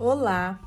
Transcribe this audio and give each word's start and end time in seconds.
Olá! 0.00 0.60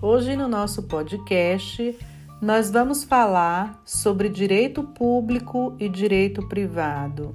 Hoje 0.00 0.34
no 0.34 0.48
nosso 0.48 0.84
podcast 0.84 1.94
nós 2.40 2.70
vamos 2.70 3.04
falar 3.04 3.82
sobre 3.84 4.30
direito 4.30 4.82
público 4.82 5.76
e 5.78 5.90
direito 5.90 6.48
privado. 6.48 7.34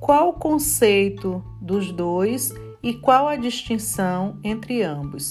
Qual 0.00 0.30
o 0.30 0.32
conceito 0.32 1.44
dos 1.60 1.92
dois 1.92 2.52
e 2.82 2.92
qual 2.92 3.28
a 3.28 3.36
distinção 3.36 4.36
entre 4.42 4.82
ambos? 4.82 5.30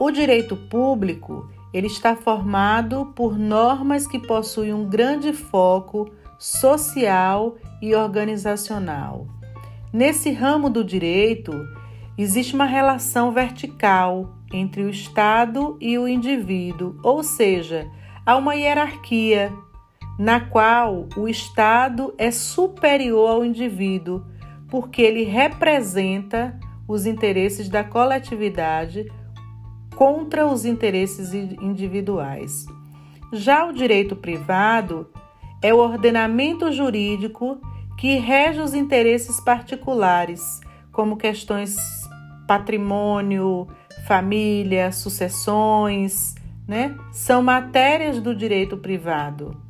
O 0.00 0.10
direito 0.10 0.56
público 0.56 1.48
ele 1.72 1.86
está 1.86 2.16
formado 2.16 3.12
por 3.14 3.38
normas 3.38 4.04
que 4.04 4.18
possuem 4.18 4.74
um 4.74 4.88
grande 4.88 5.32
foco 5.32 6.10
social 6.40 7.54
e 7.80 7.94
organizacional. 7.94 9.28
Nesse 9.92 10.32
ramo 10.32 10.68
do 10.68 10.82
direito, 10.82 11.52
existe 12.18 12.54
uma 12.54 12.64
relação 12.64 13.30
vertical 13.30 14.34
entre 14.52 14.82
o 14.82 14.90
Estado 14.90 15.76
e 15.80 15.98
o 15.98 16.08
indivíduo, 16.08 16.98
ou 17.02 17.22
seja, 17.22 17.90
há 18.24 18.36
uma 18.36 18.54
hierarquia 18.54 19.52
na 20.18 20.40
qual 20.40 21.08
o 21.16 21.28
Estado 21.28 22.14
é 22.16 22.30
superior 22.30 23.30
ao 23.30 23.44
indivíduo, 23.44 24.24
porque 24.68 25.02
ele 25.02 25.24
representa 25.24 26.58
os 26.88 27.04
interesses 27.04 27.68
da 27.68 27.84
coletividade 27.84 29.10
contra 29.94 30.46
os 30.46 30.64
interesses 30.64 31.34
individuais. 31.34 32.66
Já 33.32 33.66
o 33.66 33.72
direito 33.72 34.14
privado 34.14 35.10
é 35.62 35.74
o 35.74 35.78
ordenamento 35.78 36.70
jurídico 36.72 37.60
que 37.98 38.16
rege 38.16 38.60
os 38.60 38.74
interesses 38.74 39.40
particulares, 39.40 40.60
como 40.92 41.16
questões 41.16 41.76
patrimônio, 42.46 43.66
família, 44.06 44.92
sucessões, 44.92 46.34
né? 46.66 46.96
São 47.12 47.42
matérias 47.42 48.20
do 48.20 48.34
direito 48.34 48.76
privado. 48.76 49.60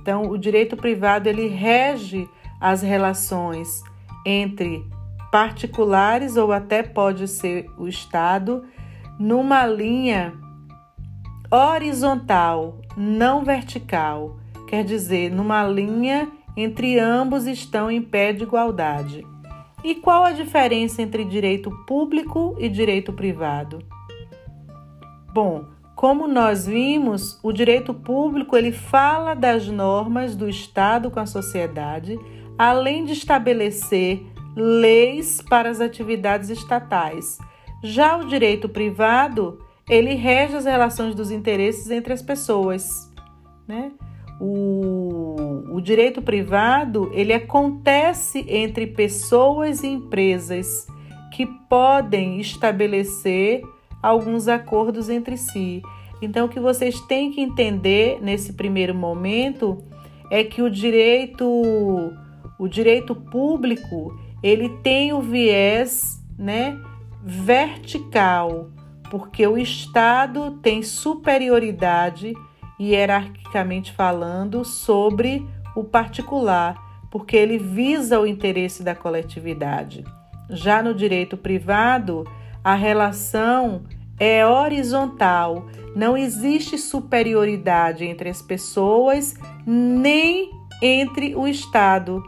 Então, 0.00 0.30
o 0.30 0.38
direito 0.38 0.76
privado 0.76 1.28
ele 1.28 1.48
rege 1.48 2.28
as 2.60 2.82
relações 2.82 3.82
entre 4.24 4.84
particulares 5.30 6.36
ou 6.36 6.52
até 6.52 6.82
pode 6.82 7.26
ser 7.28 7.66
o 7.76 7.88
Estado 7.88 8.64
numa 9.18 9.66
linha 9.66 10.32
horizontal, 11.50 12.80
não 12.96 13.44
vertical, 13.44 14.38
quer 14.68 14.84
dizer, 14.84 15.30
numa 15.30 15.66
linha 15.66 16.28
entre 16.56 16.98
ambos 16.98 17.46
estão 17.46 17.90
em 17.90 18.00
pé 18.00 18.32
de 18.32 18.42
igualdade. 18.42 19.24
E 19.86 19.94
qual 19.94 20.24
a 20.24 20.32
diferença 20.32 21.00
entre 21.00 21.24
direito 21.24 21.70
público 21.86 22.56
e 22.58 22.68
direito 22.68 23.12
privado? 23.12 23.78
Bom, 25.32 25.64
como 25.94 26.26
nós 26.26 26.66
vimos, 26.66 27.38
o 27.40 27.52
direito 27.52 27.94
público 27.94 28.56
ele 28.56 28.72
fala 28.72 29.32
das 29.32 29.68
normas 29.68 30.34
do 30.34 30.48
Estado 30.48 31.08
com 31.08 31.20
a 31.20 31.24
sociedade, 31.24 32.18
além 32.58 33.04
de 33.04 33.12
estabelecer 33.12 34.26
leis 34.56 35.40
para 35.40 35.70
as 35.70 35.80
atividades 35.80 36.50
estatais. 36.50 37.38
Já 37.80 38.16
o 38.16 38.26
direito 38.26 38.68
privado, 38.68 39.64
ele 39.88 40.14
rege 40.14 40.56
as 40.56 40.64
relações 40.64 41.14
dos 41.14 41.30
interesses 41.30 41.92
entre 41.92 42.12
as 42.12 42.22
pessoas, 42.22 43.08
né? 43.68 43.92
O, 44.40 44.75
direito 45.86 46.20
privado 46.20 47.12
ele 47.14 47.32
acontece 47.32 48.44
entre 48.48 48.88
pessoas 48.88 49.84
e 49.84 49.86
empresas 49.86 50.84
que 51.32 51.46
podem 51.46 52.40
estabelecer 52.40 53.62
alguns 54.02 54.48
acordos 54.48 55.08
entre 55.08 55.36
si. 55.36 55.80
Então, 56.20 56.46
o 56.46 56.48
que 56.48 56.58
vocês 56.58 57.00
têm 57.02 57.30
que 57.30 57.40
entender 57.40 58.18
nesse 58.20 58.54
primeiro 58.54 58.96
momento 58.96 59.78
é 60.28 60.42
que 60.42 60.60
o 60.60 60.68
direito, 60.68 61.46
o 62.58 62.66
direito 62.66 63.14
público, 63.14 64.12
ele 64.42 64.68
tem 64.82 65.12
o 65.12 65.20
viés, 65.20 66.20
né, 66.36 66.76
vertical, 67.22 68.70
porque 69.08 69.46
o 69.46 69.56
Estado 69.56 70.58
tem 70.60 70.82
superioridade 70.82 72.34
hierarquicamente 72.80 73.92
falando, 73.92 74.64
sobre 74.64 75.46
o 75.76 75.84
particular, 75.84 76.74
porque 77.10 77.36
ele 77.36 77.58
visa 77.58 78.18
o 78.18 78.26
interesse 78.26 78.82
da 78.82 78.94
coletividade. 78.94 80.04
Já 80.50 80.82
no 80.82 80.94
direito 80.94 81.36
privado, 81.36 82.26
a 82.64 82.74
relação 82.74 83.82
é 84.18 84.44
horizontal, 84.46 85.66
não 85.94 86.16
existe 86.16 86.76
superioridade 86.78 88.04
entre 88.04 88.28
as 88.28 88.42
pessoas 88.42 89.34
nem 89.66 90.50
entre 90.82 91.34
o 91.34 91.46
Estado. 91.46 92.22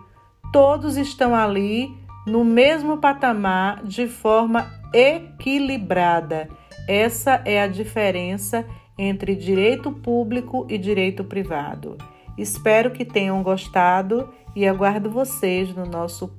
Todos 0.52 0.96
estão 0.96 1.34
ali 1.34 1.94
no 2.26 2.44
mesmo 2.44 2.98
patamar 2.98 3.82
de 3.84 4.06
forma 4.06 4.70
equilibrada. 4.92 6.48
Essa 6.88 7.42
é 7.44 7.60
a 7.60 7.66
diferença 7.66 8.64
entre 8.96 9.34
direito 9.34 9.92
público 9.92 10.66
e 10.68 10.78
direito 10.78 11.22
privado. 11.22 11.96
Espero 12.38 12.92
que 12.92 13.04
tenham 13.04 13.42
gostado 13.42 14.32
e 14.54 14.66
aguardo 14.66 15.10
vocês 15.10 15.74
no 15.74 15.84
nosso 15.84 16.30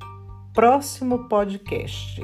próximo 0.54 1.28
podcast. 1.28 2.22